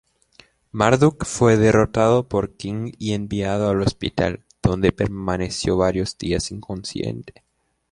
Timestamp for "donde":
4.63-4.91